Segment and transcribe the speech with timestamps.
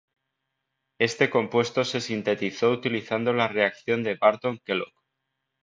[0.99, 4.91] Este compuesto se sintetizó utilizando la reacción de Barton-Kellogg.